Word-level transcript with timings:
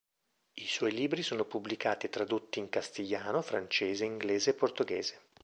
I 0.55 0.65
suoi 0.65 0.91
libri 0.93 1.21
sono 1.21 1.45
pubblicati 1.45 2.07
e 2.07 2.09
tradotti 2.09 2.57
in 2.57 2.69
castigliano, 2.69 3.43
francese, 3.43 4.03
inglese 4.03 4.49
e 4.49 4.53
portoghese. 4.55 5.19